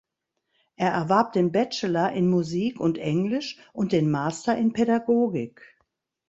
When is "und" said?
2.79-2.97, 3.71-3.91